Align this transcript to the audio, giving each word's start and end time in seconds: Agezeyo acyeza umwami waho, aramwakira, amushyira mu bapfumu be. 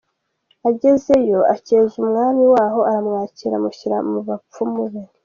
Agezeyo 0.69 1.39
acyeza 1.53 1.93
umwami 2.03 2.43
waho, 2.53 2.79
aramwakira, 2.89 3.53
amushyira 3.57 3.97
mu 4.09 4.17
bapfumu 4.27 4.83
be. 4.91 5.01